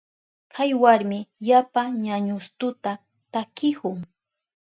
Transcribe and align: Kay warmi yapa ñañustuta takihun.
Kay 0.53 0.71
warmi 0.81 1.19
yapa 1.47 1.81
ñañustuta 2.05 2.91
takihun. 3.31 3.99